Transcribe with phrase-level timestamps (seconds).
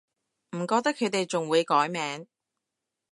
[0.57, 2.27] 唔覺得佢哋仲會改名